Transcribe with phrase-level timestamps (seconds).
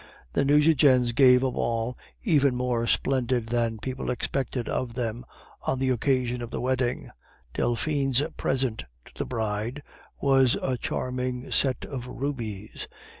[0.33, 5.27] The Nucingens gave a ball even more splendid than people expected of them
[5.61, 7.11] on the occasion of the wedding;
[7.53, 9.83] Delphine's present to the bride
[10.19, 12.87] was a charming set of rubies.